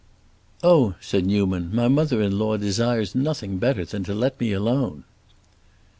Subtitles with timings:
[0.63, 5.03] "Oh," said Newman, "my mother in law desires nothing better than to let me alone."